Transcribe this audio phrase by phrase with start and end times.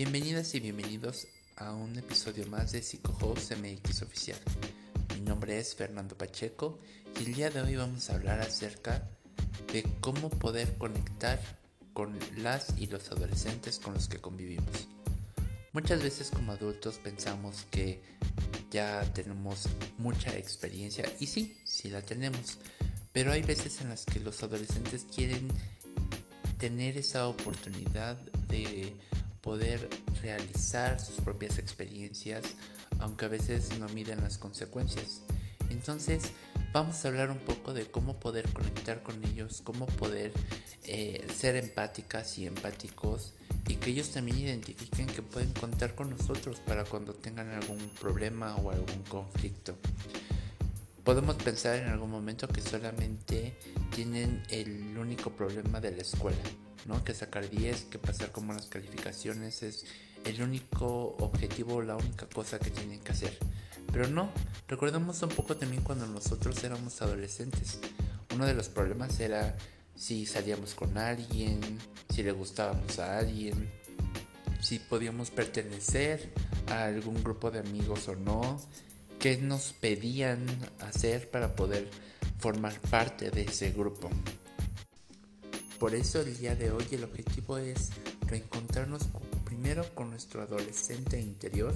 [0.00, 1.26] Bienvenidas y bienvenidos
[1.56, 4.38] a un episodio más de PsicoHost MX Oficial.
[5.14, 6.78] Mi nombre es Fernando Pacheco
[7.20, 9.06] y el día de hoy vamos a hablar acerca
[9.70, 11.38] de cómo poder conectar
[11.92, 14.88] con las y los adolescentes con los que convivimos.
[15.74, 18.00] Muchas veces como adultos pensamos que
[18.70, 22.56] ya tenemos mucha experiencia y sí, sí la tenemos,
[23.12, 25.48] pero hay veces en las que los adolescentes quieren
[26.56, 28.16] tener esa oportunidad
[28.48, 28.96] de
[29.40, 29.88] poder
[30.22, 32.44] realizar sus propias experiencias,
[32.98, 35.22] aunque a veces no miden las consecuencias.
[35.70, 36.32] Entonces,
[36.72, 40.32] vamos a hablar un poco de cómo poder conectar con ellos, cómo poder
[40.84, 43.34] eh, ser empáticas y empáticos
[43.68, 48.56] y que ellos también identifiquen que pueden contar con nosotros para cuando tengan algún problema
[48.56, 49.76] o algún conflicto.
[51.04, 53.56] Podemos pensar en algún momento que solamente
[53.94, 56.38] tienen el único problema de la escuela,
[56.86, 57.02] ¿no?
[57.04, 59.84] Que sacar 10, que pasar con buenas calificaciones es
[60.24, 63.36] el único objetivo, la única cosa que tienen que hacer.
[63.92, 64.30] Pero no,
[64.68, 67.80] recordemos un poco también cuando nosotros éramos adolescentes.
[68.34, 69.56] Uno de los problemas era
[69.96, 71.60] si salíamos con alguien,
[72.08, 73.70] si le gustábamos a alguien,
[74.60, 76.32] si podíamos pertenecer
[76.68, 78.60] a algún grupo de amigos o no,
[79.18, 80.46] qué nos pedían
[80.80, 81.90] hacer para poder
[82.38, 84.08] formar parte de ese grupo.
[85.80, 87.88] Por eso el día de hoy el objetivo es
[88.26, 89.08] reencontrarnos
[89.46, 91.74] primero con nuestro adolescente interior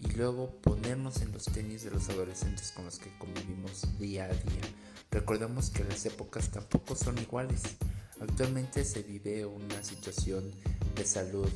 [0.00, 4.28] y luego ponernos en los tenis de los adolescentes con los que convivimos día a
[4.28, 4.62] día.
[5.10, 7.60] Recordemos que las épocas tampoco son iguales.
[8.20, 10.50] Actualmente se vive una situación
[10.96, 11.50] de salud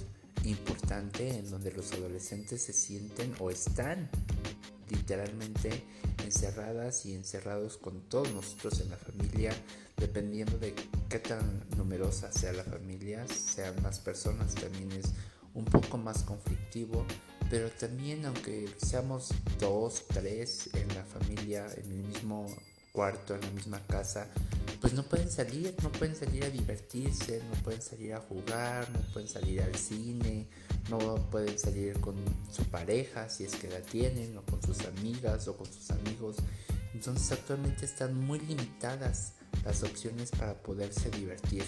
[0.45, 4.11] importante en donde los adolescentes se sienten o están
[4.97, 5.85] literalmente
[6.25, 9.53] encerradas y encerrados con todos nosotros en la familia,
[9.97, 10.75] dependiendo de
[11.09, 15.13] qué tan numerosa sea la familia, sean más personas, también es
[15.55, 17.07] un poco más conflictivo,
[17.51, 22.47] pero también aunque seamos dos, tres en la familia, en el mismo
[22.93, 24.29] cuarto, en la misma casa,
[24.87, 29.01] pues no pueden salir, no pueden salir a divertirse, no pueden salir a jugar, no
[29.13, 30.47] pueden salir al cine,
[30.89, 32.15] no pueden salir con
[32.53, 36.37] su pareja si es que la tienen, o con sus amigas o con sus amigos.
[36.95, 39.33] Entonces actualmente están muy limitadas
[39.65, 41.65] las opciones para poderse divertir.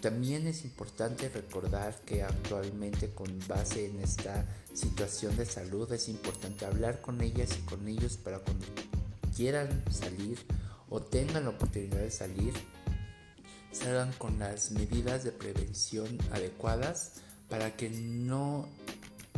[0.00, 6.64] También es importante recordar que actualmente con base en esta situación de salud es importante
[6.64, 8.64] hablar con ellas y con ellos para cuando
[9.36, 10.38] quieran salir
[10.90, 12.52] o tengan la oportunidad de salir,
[13.72, 17.12] salgan con las medidas de prevención adecuadas
[17.48, 18.68] para que no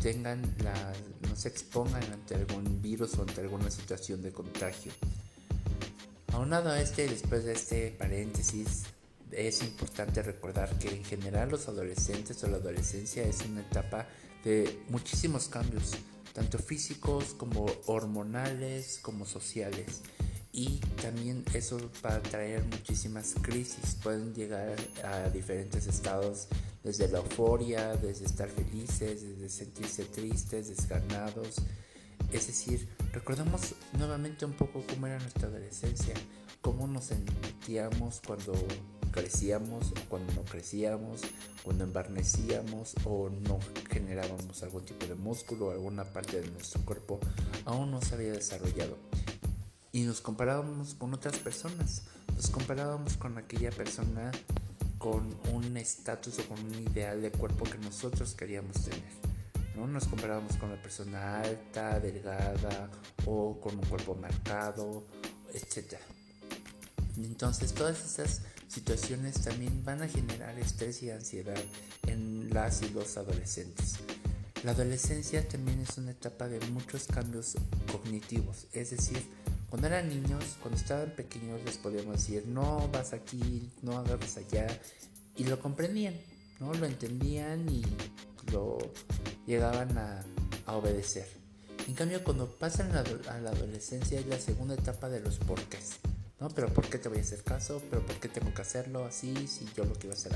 [0.02, 0.92] tengan la,
[1.28, 4.92] no se expongan ante algún virus o ante alguna situación de contagio.
[6.32, 8.84] Aunado a este, después de este paréntesis,
[9.30, 14.06] es importante recordar que en general los adolescentes o la adolescencia es una etapa
[14.44, 15.92] de muchísimos cambios,
[16.32, 20.00] tanto físicos como hormonales como sociales.
[20.54, 23.96] Y también eso va a traer muchísimas crisis.
[24.02, 26.48] Pueden llegar a diferentes estados,
[26.84, 31.56] desde la euforia, desde estar felices, desde sentirse tristes, desganados.
[32.32, 36.14] Es decir, recordamos nuevamente un poco cómo era nuestra adolescencia,
[36.60, 38.52] cómo nos sentíamos cuando
[39.10, 41.20] crecíamos o cuando no crecíamos,
[41.62, 43.58] cuando embarnecíamos o no
[43.90, 47.20] generábamos algún tipo de músculo o alguna parte de nuestro cuerpo
[47.64, 48.96] aún no se había desarrollado.
[49.92, 52.02] Y nos comparábamos con otras personas,
[52.34, 54.32] nos comparábamos con aquella persona
[54.96, 59.02] con un estatus o con un ideal de cuerpo que nosotros queríamos tener.
[59.76, 59.86] ¿no?
[59.86, 62.90] Nos comparábamos con la persona alta, delgada
[63.26, 65.04] o con un cuerpo marcado,
[65.52, 65.96] etc.
[67.18, 71.62] Entonces todas esas situaciones también van a generar estrés y ansiedad
[72.06, 73.96] en las y los adolescentes.
[74.64, 77.56] La adolescencia también es una etapa de muchos cambios
[77.90, 79.20] cognitivos, es decir,
[79.72, 84.66] cuando eran niños, cuando estaban pequeños les podíamos decir no vas aquí, no agarres allá
[85.34, 86.14] y lo comprendían,
[86.60, 86.74] ¿no?
[86.74, 87.82] Lo entendían y
[88.52, 88.76] lo
[89.46, 90.26] llegaban a,
[90.66, 91.26] obedecer.
[91.88, 96.00] En cambio, cuando pasan a la adolescencia es la segunda etapa de los porqués.
[96.38, 96.50] ¿no?
[96.50, 97.80] Pero ¿por qué te voy a hacer caso?
[97.88, 100.32] ¿Pero por qué tengo que hacerlo así si yo lo quiero hacer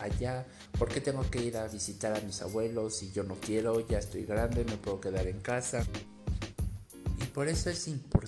[0.00, 0.46] allá?
[0.78, 3.86] ¿Por qué tengo que ir a visitar a mis abuelos si yo no quiero?
[3.86, 5.84] Ya estoy grande, me puedo quedar en casa.
[7.20, 8.21] Y por eso es importante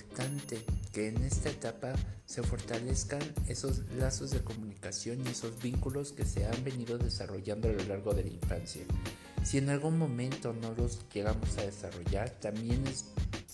[0.93, 1.93] que en esta etapa
[2.25, 7.73] se fortalezcan esos lazos de comunicación y esos vínculos que se han venido desarrollando a
[7.73, 8.83] lo largo de la infancia.
[9.43, 13.05] Si en algún momento no los llegamos a desarrollar, también es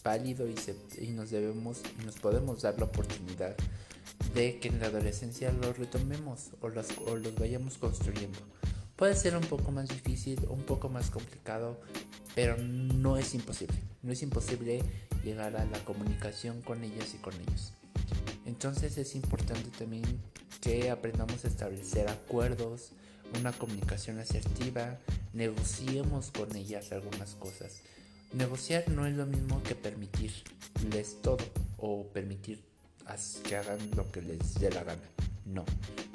[0.03, 3.55] válido y, nos debemos y nos podemos dar la oportunidad
[4.35, 8.39] de que en la adolescencia los retomemos o, o los vayamos construyendo.
[9.01, 11.81] Puede ser un poco más difícil, un poco más complicado,
[12.35, 13.75] pero no es imposible.
[14.03, 14.83] No es imposible
[15.23, 17.73] llegar a la comunicación con ellas y con ellos.
[18.45, 20.03] Entonces es importante también
[20.61, 22.91] que aprendamos a establecer acuerdos,
[23.39, 24.99] una comunicación asertiva,
[25.33, 27.81] negociemos con ellas algunas cosas.
[28.33, 31.43] Negociar no es lo mismo que permitirles todo
[31.79, 32.63] o permitir
[33.45, 35.09] que hagan lo que les dé la gana.
[35.47, 35.65] No,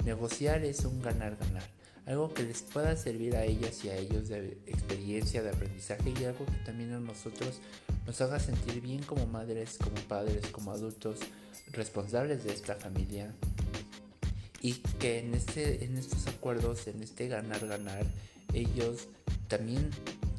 [0.05, 1.67] negociar es un ganar-ganar,
[2.07, 6.23] algo que les pueda servir a ellas y a ellos de experiencia, de aprendizaje y
[6.23, 7.59] algo que también a nosotros
[8.05, 11.19] nos haga sentir bien como madres, como padres, como adultos
[11.73, 13.33] responsables de esta familia
[14.61, 18.05] y que en, este, en estos acuerdos, en este ganar-ganar,
[18.53, 19.09] ellos
[19.47, 19.89] también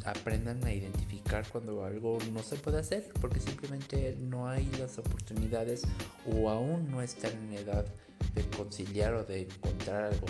[0.04, 5.82] aprendan a identificar cuando algo no se puede hacer porque simplemente no hay las oportunidades
[6.26, 7.84] o aún no están en edad
[8.34, 10.26] de conciliar o de encontrar algo.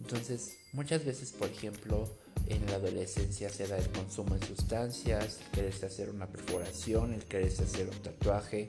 [0.00, 2.08] Entonces, muchas veces, por ejemplo,
[2.46, 7.24] en la adolescencia se da el consumo de sustancias, el quererse hacer una perforación, el
[7.24, 8.68] quererse hacer un tatuaje.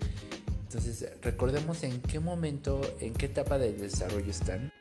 [0.64, 4.72] Entonces, recordemos en qué momento, en qué etapa del desarrollo están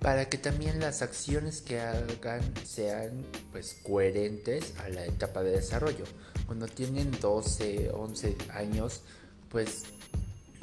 [0.00, 6.04] para que también las acciones que hagan sean pues coherentes a la etapa de desarrollo.
[6.46, 9.02] Cuando tienen 12, 11 años,
[9.50, 9.84] pues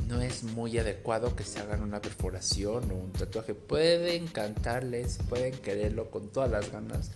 [0.08, 3.54] no es muy adecuado que se hagan una perforación o un tatuaje.
[3.54, 7.12] Pueden cantarles, pueden quererlo con todas las ganas,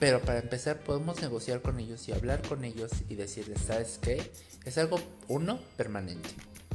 [0.00, 4.30] pero para empezar podemos negociar con ellos y hablar con ellos y decirles, ¿sabes qué?
[4.64, 6.30] Es algo, uno, permanente.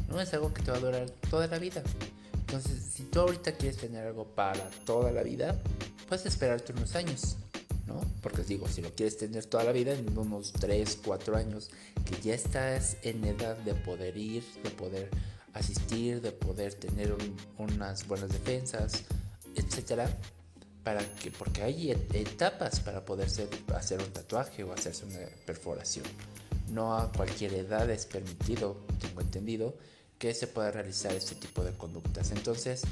[0.09, 1.81] No es algo que te va a durar toda la vida.
[2.33, 5.59] Entonces, si tú ahorita quieres tener algo para toda la vida,
[6.07, 7.37] puedes esperarte unos años.
[8.23, 11.69] Porque digo, si lo quieres tener toda la vida, en unos 3, 4 años,
[12.05, 15.09] que ya estás en edad de poder ir, de poder
[15.53, 17.15] asistir, de poder tener
[17.57, 19.03] unas buenas defensas,
[19.55, 20.09] etcétera,
[20.83, 23.27] para que, porque hay etapas para poder
[23.75, 26.05] hacer un tatuaje o hacerse una perforación.
[26.71, 29.77] No a cualquier edad es permitido, tengo entendido,
[30.17, 32.31] que se pueda realizar este tipo de conductas.
[32.31, 32.83] Entonces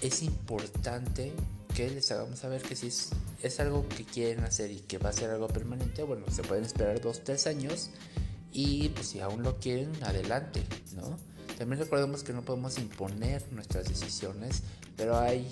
[0.00, 1.32] es importante
[1.74, 3.10] que les hagamos saber que si es,
[3.42, 6.64] es algo que quieren hacer y que va a ser algo permanente, bueno, se pueden
[6.64, 7.90] esperar dos, tres años
[8.52, 10.62] y pues si aún lo quieren, adelante,
[10.94, 11.18] ¿no?
[11.58, 14.62] También recordemos que no podemos imponer nuestras decisiones,
[14.96, 15.46] pero hay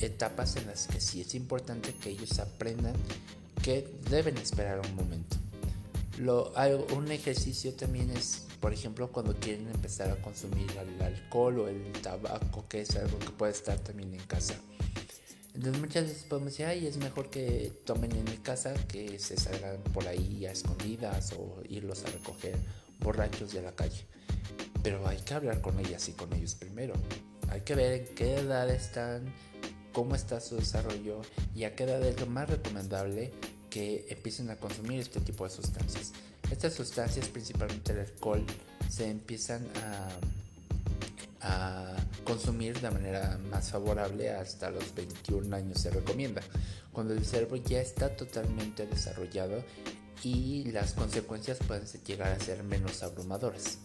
[0.00, 2.94] etapas en las que sí es importante que ellos aprendan
[3.62, 5.36] que deben esperar un momento.
[6.18, 6.52] Lo,
[6.94, 11.92] un ejercicio también es por ejemplo, cuando quieren empezar a consumir el alcohol o el
[12.00, 14.54] tabaco, que es algo que puede estar también en casa.
[15.54, 19.36] Entonces muchas veces podemos decir, ay, es mejor que tomen en mi casa que se
[19.36, 22.56] salgan por ahí a escondidas o irlos a recoger
[22.98, 24.04] borrachos de la calle.
[24.82, 26.94] Pero hay que hablar con ellas y con ellos primero.
[27.50, 29.32] Hay que ver en qué edad están,
[29.92, 31.22] cómo está su desarrollo
[31.54, 33.30] y a qué edad es lo más recomendable
[33.70, 36.12] que empiecen a consumir este tipo de sustancias.
[36.50, 38.44] Estas sustancias, principalmente el alcohol,
[38.90, 40.08] se empiezan a,
[42.24, 46.42] consumir de manera más favorable hasta los 21 años se recomienda,
[46.92, 49.62] cuando el cerebro ya está totalmente desarrollado
[50.22, 53.78] y las consecuencias pueden llegar a ser menos abrumadoras.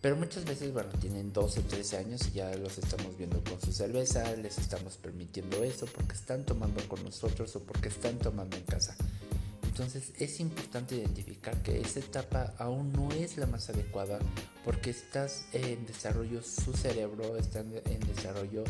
[0.00, 3.60] Pero muchas veces, bueno, tienen 12 o 13 años y ya los estamos viendo con
[3.60, 8.56] su cerveza, les estamos permitiendo eso porque están tomando con nosotros o porque están tomando
[8.56, 8.96] en casa.
[9.78, 14.18] Entonces es importante identificar que esa etapa aún no es la más adecuada
[14.64, 18.64] porque estás en desarrollo su cerebro, está en desarrollo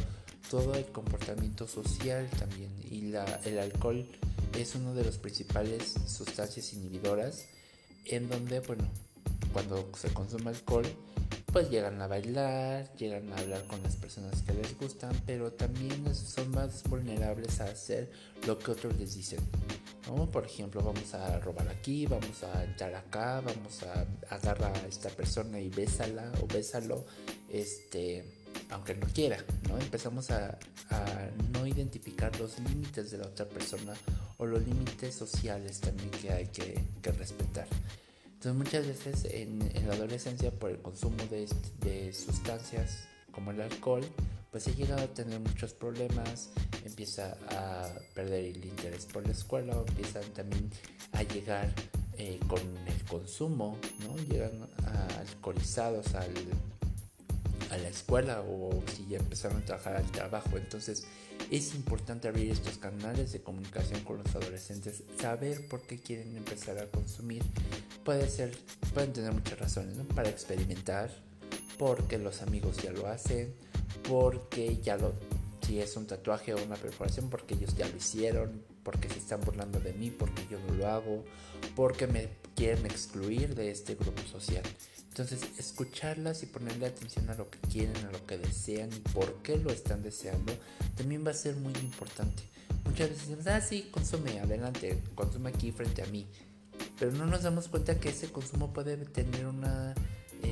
[0.51, 3.11] todo el comportamiento social también y
[3.49, 4.07] el alcohol
[4.59, 7.47] es una de las principales sustancias inhibidoras
[8.05, 8.87] en donde, bueno,
[9.55, 10.85] cuando se consume alcohol,
[11.51, 16.15] pues llegan a bailar, llegan a hablar con las personas que les gustan, pero también
[16.15, 18.11] son más vulnerables a hacer
[18.47, 19.41] lo que otros les dicen.
[20.09, 25.11] Por ejemplo, vamos a robar aquí, vamos a entrar acá, vamos a agarrar a esta
[25.11, 27.05] persona y bésala o bésalo,
[27.51, 28.25] este,
[28.71, 29.37] aunque no quiera,
[29.69, 29.79] ¿no?
[29.79, 30.59] Empezamos a,
[31.53, 33.93] no identificar los límites de la otra persona
[34.39, 37.67] o los límites sociales también que hay que, respetar.
[38.25, 41.49] Entonces muchas veces en, la adolescencia por el consumo de,
[41.81, 44.05] de sustancias como el alcohol,
[44.51, 46.51] pues he llegado a tener muchos problemas,
[46.85, 50.71] empieza a perder el interés por la escuela, o empiezan también
[51.13, 51.73] a llegar
[52.17, 54.17] eh, con el consumo, ¿no?
[54.25, 54.69] Llegan
[55.19, 56.33] alcoholizados al,
[57.71, 60.57] a la escuela o si ya empezaron a trabajar al trabajo.
[60.57, 61.05] Entonces
[61.51, 66.79] es importante abrir estos canales de comunicación con los adolescentes, saber por qué quieren empezar
[66.79, 67.43] a consumir.
[68.05, 68.57] Puede ser,
[68.95, 70.05] pueden tener muchas razones, ¿no?
[70.05, 71.11] Para experimentar,
[71.79, 73.55] porque los amigos ya lo hacen,
[74.09, 75.15] porque ya lo,
[75.67, 79.41] si es un tatuaje o una perforación, porque ellos ya lo hicieron, porque se están
[79.41, 81.25] burlando de mí, porque yo no lo hago,
[81.77, 84.63] porque me quieren excluir de este grupo social.
[85.09, 89.43] Entonces, escucharlas y ponerle atención a lo que quieren, a lo que desean y por
[89.43, 90.53] qué lo están deseando,
[90.97, 92.45] también va a ser muy importante.
[92.85, 96.27] Muchas veces decimos, ah, sí, consume, adelante, consume aquí frente a mí.
[96.99, 99.95] Pero no nos damos cuenta que ese consumo puede tener una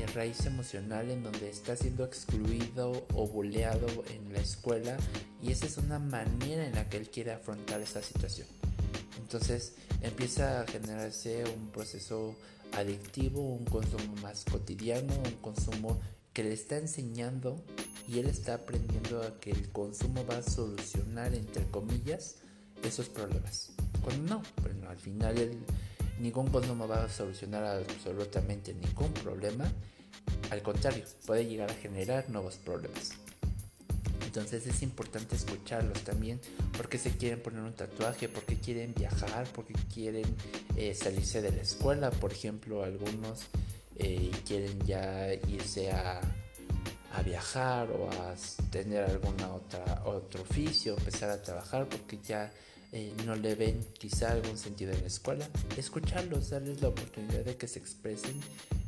[0.06, 4.96] raíz emocional en donde está siendo excluido o buleado en la escuela
[5.42, 8.46] y esa es una manera en la que él quiere afrontar esa situación.
[9.18, 12.36] Entonces empieza a generarse un proceso
[12.72, 16.00] adictivo, un consumo más cotidiano, un consumo
[16.32, 17.64] que le está enseñando
[18.08, 22.36] y él está aprendiendo a que el consumo va a solucionar, entre comillas,
[22.82, 23.72] esos problemas.
[24.02, 25.58] Cuando no, bueno, al final el,
[26.20, 29.70] ningún consumo va a solucionar absolutamente ningún problema.
[30.50, 33.12] Al contrario, puede llegar a generar nuevos problemas.
[34.24, 36.38] Entonces es importante escucharlos también
[36.76, 40.26] porque se quieren poner un tatuaje, porque quieren viajar, porque quieren
[40.76, 43.46] eh, salirse de la escuela, por ejemplo, algunos
[43.96, 46.20] eh, quieren ya irse a,
[47.24, 48.34] viajar o a
[48.70, 52.52] tener alguna otra otro oficio, empezar a trabajar porque ya
[52.92, 55.48] eh, no le ven quizá algún sentido en la escuela.
[55.78, 58.38] Escucharlos, darles la oportunidad de que se expresen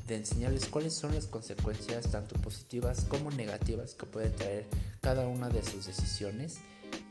[0.09, 4.67] de enseñarles cuáles son las consecuencias tanto positivas como negativas que puede traer
[5.03, 6.59] cada una de sus decisiones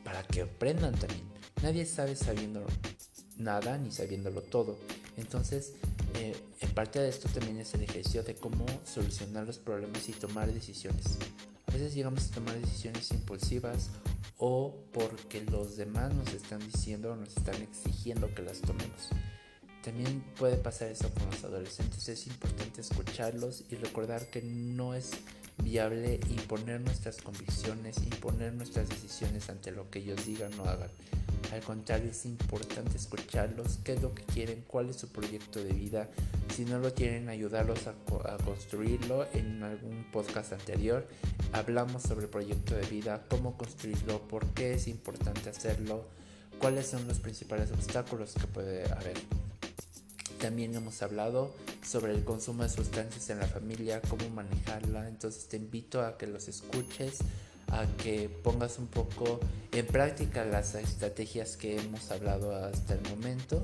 [0.04, 1.22] para que aprendan también.
[1.62, 2.66] Nadie sabe sabiendo
[3.36, 4.76] nada ni sabiéndolo todo.
[5.16, 5.74] Entonces,
[6.14, 10.12] eh, en parte de esto también es el ejercicio de cómo solucionar los problemas y
[10.12, 11.18] tomar decisiones.
[11.66, 13.90] A veces llegamos a tomar decisiones impulsivas
[14.38, 19.10] o porque los demás nos están diciendo o nos están exigiendo que las tomemos.
[19.88, 22.10] También puede pasar eso con los adolescentes.
[22.10, 25.12] Es importante escucharlos y recordar que no es
[25.64, 30.90] viable imponer nuestras convicciones, imponer nuestras decisiones ante lo que ellos digan o hagan.
[31.54, 35.72] Al contrario, es importante escucharlos, qué es lo que quieren, cuál es su proyecto de
[35.72, 36.10] vida.
[36.54, 37.94] Si no lo tienen, ayudarlos a,
[38.30, 39.26] a, construirlo.
[39.32, 41.08] En algún podcast anterior
[41.54, 46.04] hablamos sobre el proyecto de vida, cómo construirlo, por qué es importante hacerlo,
[46.58, 49.16] cuáles son los principales obstáculos que puede haber.
[50.38, 55.08] También hemos hablado sobre el consumo de sustancias en la familia, cómo manejarla.
[55.08, 57.18] Entonces te invito a que los escuches,
[57.68, 59.40] a que pongas un poco
[59.72, 63.62] en práctica las estrategias que hemos hablado hasta el momento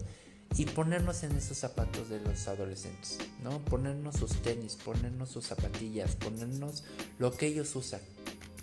[0.57, 3.59] y ponernos en esos zapatos de los adolescentes, ¿no?
[3.64, 6.85] Ponernos sus tenis, ponernos sus zapatillas, ponernos
[7.19, 8.00] lo que ellos usan.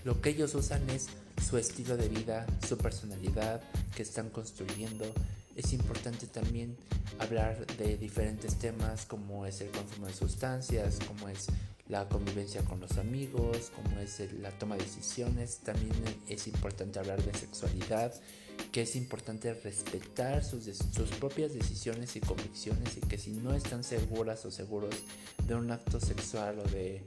[0.04, 1.08] Lo que ellos usan es
[1.48, 3.62] su estilo de vida, su personalidad
[3.96, 5.06] que están construyendo,
[5.56, 6.78] es importante también
[7.20, 11.48] hablar de diferentes temas como es el consumo de sustancias, como es
[11.88, 15.60] la convivencia con los amigos, como es la toma de decisiones.
[15.60, 15.92] También
[16.30, 18.14] es importante hablar de sexualidad,
[18.72, 23.84] que es importante respetar sus, sus propias decisiones y convicciones y que si no están
[23.84, 24.96] seguras o seguros
[25.46, 27.04] de un acto sexual o de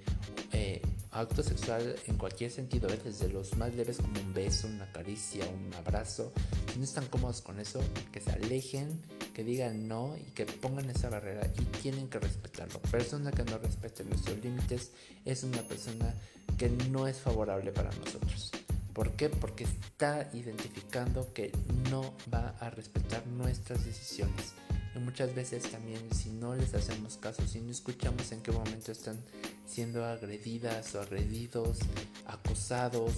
[0.52, 0.82] eh,
[1.14, 2.99] acto sexual en cualquier sentido, ¿eh?
[3.02, 6.33] desde los más leves como un beso, una caricia, un abrazo,
[6.73, 7.80] si no están cómodos con eso,
[8.12, 9.00] que se alejen,
[9.33, 12.80] que digan no y que pongan esa barrera y tienen que respetarlo.
[12.90, 14.90] Persona que no respete nuestros límites
[15.25, 16.14] es una persona
[16.59, 18.50] que no es favorable para nosotros.
[18.92, 19.28] ¿Por qué?
[19.28, 21.52] Porque está identificando que
[21.90, 24.54] no va a respetar nuestras decisiones.
[24.94, 28.92] Y muchas veces también si no les hacemos caso, si no escuchamos en qué momento
[28.92, 29.18] están
[29.66, 31.78] siendo agredidas o agredidos,
[32.26, 33.12] acosados,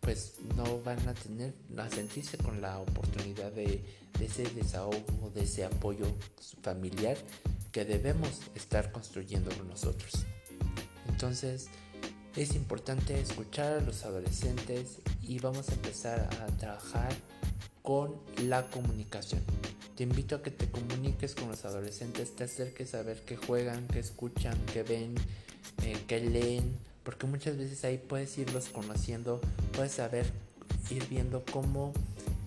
[0.00, 3.84] pues no van a tener, a sentirse con la oportunidad de,
[4.18, 6.06] de ese desahogo, de ese apoyo
[6.62, 7.16] familiar
[7.72, 10.26] que debemos estar construyendo nosotros.
[11.08, 11.68] Entonces,
[12.36, 17.12] es importante escuchar a los adolescentes y vamos a empezar a trabajar
[17.82, 19.42] con la comunicación.
[20.00, 23.86] Te invito a que te comuniques con los adolescentes, te acerques a ver qué juegan,
[23.86, 25.14] qué escuchan, qué ven,
[25.84, 29.42] eh, qué leen, porque muchas veces ahí puedes irlos conociendo,
[29.74, 30.24] puedes saber,
[30.88, 31.92] ir viendo cómo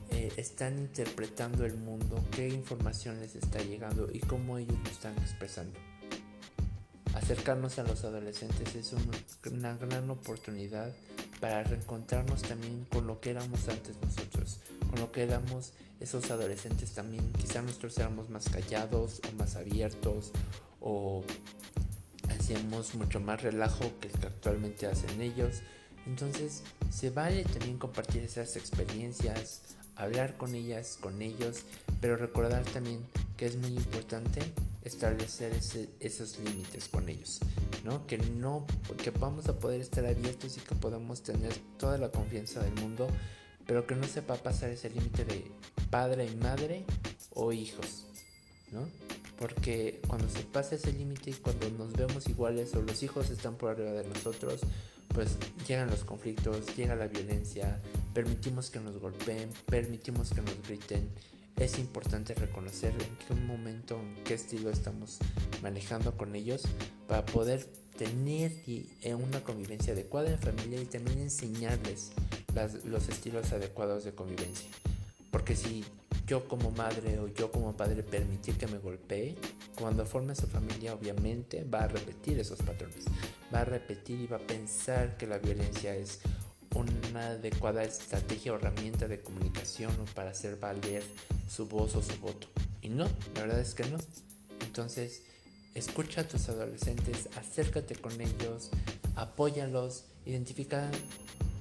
[0.09, 5.15] eh, están interpretando el mundo, qué información les está llegando y cómo ellos lo están
[5.19, 5.79] expresando.
[7.13, 8.95] Acercarnos a los adolescentes es
[9.51, 10.91] una gran oportunidad
[11.43, 16.93] para reencontrarnos también con lo que éramos antes nosotros, con lo que éramos esos adolescentes
[16.93, 17.33] también.
[17.33, 20.31] Quizá nosotros éramos más callados o más abiertos
[20.79, 21.21] o
[22.29, 25.63] hacíamos mucho más relajo que el que actualmente hacen ellos.
[26.05, 29.63] Entonces se vale también compartir esas experiencias,
[29.97, 31.65] hablar con ellas, con ellos,
[31.99, 34.39] pero recordar también que es muy importante
[34.83, 35.53] establecer
[35.99, 37.39] esos límites con ellos,
[37.83, 38.05] ¿no?
[38.05, 38.65] Que no,
[39.01, 43.07] que vamos a poder estar abiertos y que podamos tener toda la confianza del mundo,
[43.65, 45.51] pero que no sepa pasar ese límite de
[45.89, 46.85] padre y madre
[47.33, 48.05] o hijos,
[48.71, 48.87] ¿no?
[49.39, 53.55] Porque cuando se pasa ese límite y cuando nos vemos iguales o los hijos están
[53.55, 54.61] por arriba de nosotros,
[55.13, 55.37] pues
[55.67, 57.79] llegan los conflictos, llega la violencia,
[58.13, 61.09] permitimos que nos golpeen, permitimos que nos griten.
[61.57, 65.19] Es importante reconocer en qué momento, en qué estilo estamos
[65.61, 66.63] manejando con ellos
[67.07, 67.65] para poder
[67.97, 72.11] tener eh, una convivencia adecuada en familia y también enseñarles
[72.85, 74.69] los estilos adecuados de convivencia.
[75.31, 75.83] Porque si
[76.27, 79.35] yo como madre o yo como padre permitir que me golpee,
[79.77, 83.05] cuando forme su familia obviamente va a repetir esos patrones,
[83.53, 86.19] va a repetir y va a pensar que la violencia es
[86.75, 91.03] una adecuada estrategia o herramienta de comunicación para hacer valer
[91.47, 92.47] su voz o su voto.
[92.81, 93.97] Y no, la verdad es que no.
[94.61, 95.23] Entonces,
[95.75, 98.69] escucha a tus adolescentes, acércate con ellos,
[99.15, 100.89] apóyalos, identifica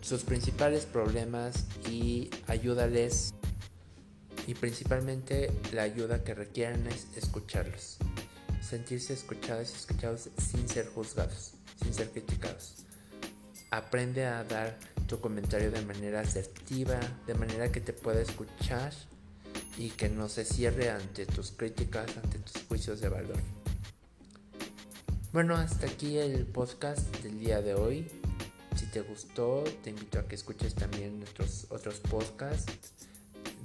[0.00, 3.34] sus principales problemas y ayúdales
[4.46, 7.98] y principalmente la ayuda que requieren es escucharlos.
[8.60, 12.84] Sentirse escuchados y escuchados sin ser juzgados, sin ser criticados.
[13.70, 14.78] Aprende a dar
[15.12, 18.94] tu comentario de manera asertiva, de manera que te pueda escuchar
[19.76, 23.36] y que no se cierre ante tus críticas, ante tus juicios de valor.
[25.30, 28.10] Bueno, hasta aquí el podcast del día de hoy.
[28.74, 32.72] Si te gustó, te invito a que escuches también nuestros otros podcasts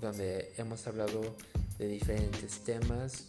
[0.02, 1.34] donde hemos hablado
[1.78, 3.24] de diferentes temas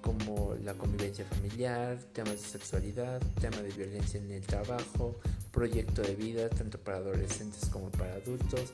[0.00, 5.20] como la convivencia familiar, temas de sexualidad, tema de violencia en el trabajo,
[5.52, 8.72] proyecto de vida tanto para adolescentes como para adultos.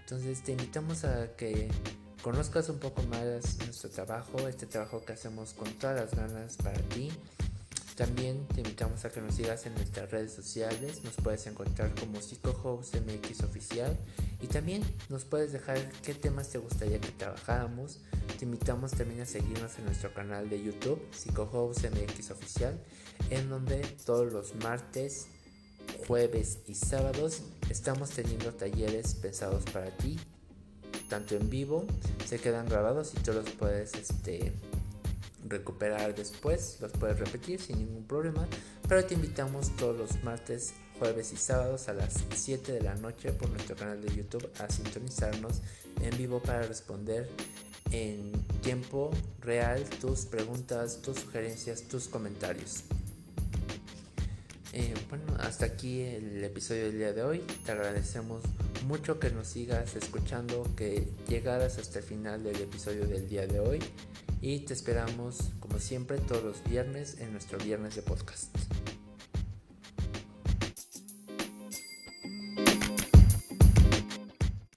[0.00, 1.68] Entonces te invitamos a que
[2.22, 6.80] conozcas un poco más nuestro trabajo, este trabajo que hacemos con todas las ganas para
[6.88, 7.10] ti.
[7.96, 12.18] También te invitamos a que nos sigas en nuestras redes sociales, nos puedes encontrar como
[12.18, 13.96] PsicoHouse MX Oficial
[14.42, 18.00] y también nos puedes dejar qué temas te gustaría que trabajáramos.
[18.38, 22.78] Te invitamos también a seguirnos en nuestro canal de YouTube, PsicoHouse MX Oficial,
[23.30, 25.28] en donde todos los martes,
[26.06, 30.18] jueves y sábados estamos teniendo talleres pensados para ti,
[31.08, 31.86] tanto en vivo,
[32.24, 34.52] se quedan grabados y tú los puedes este,
[35.48, 38.46] recuperar después, los puedes repetir sin ningún problema,
[38.88, 43.32] pero te invitamos todos los martes, jueves y sábados a las 7 de la noche
[43.32, 45.60] por nuestro canal de YouTube a sintonizarnos
[46.00, 47.28] en vivo para responder
[47.90, 52.84] en tiempo real tus preguntas, tus sugerencias, tus comentarios.
[54.78, 57.38] Eh, bueno, hasta aquí el episodio del día de hoy.
[57.64, 58.42] Te agradecemos
[58.86, 63.58] mucho que nos sigas escuchando, que llegaras hasta el final del episodio del día de
[63.58, 63.78] hoy
[64.42, 68.54] y te esperamos como siempre todos los viernes en nuestro viernes de podcast.